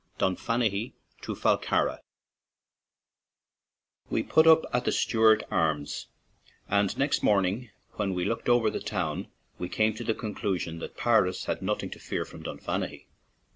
DUNFANAGHY 0.17 0.95
TO 1.21 1.35
FALLCARRAGH 1.35 1.99
We 4.09 4.23
put 4.23 4.47
up 4.47 4.63
at 4.73 4.85
the 4.85 4.91
Stewart 4.91 5.43
Arms, 5.51 6.07
and 6.67 6.97
next 6.97 7.21
morning 7.21 7.69
when 7.97 8.15
we 8.15 8.25
looked 8.25 8.49
over 8.49 8.71
the 8.71 8.79
town 8.79 9.27
we 9.59 9.69
came 9.69 9.93
to 9.93 10.03
the 10.03 10.15
conclusion 10.15 10.79
that 10.79 10.97
Paris 10.97 11.45
had 11.45 11.61
nothing 11.61 11.91
to 11.91 11.99
fear 11.99 12.25
from 12.25 12.41
Dunfanaghy. 12.41 13.09